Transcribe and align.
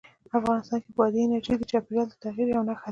افغانستان 0.39 0.79
کې 0.83 0.91
بادي 0.97 1.19
انرژي 1.23 1.53
د 1.57 1.63
چاپېریال 1.71 2.07
د 2.09 2.15
تغیر 2.23 2.47
یوه 2.49 2.63
نښه 2.67 2.77
ده. 2.77 2.79